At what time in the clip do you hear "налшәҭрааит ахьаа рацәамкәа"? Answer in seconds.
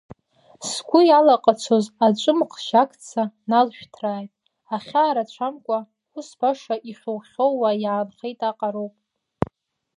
3.49-5.77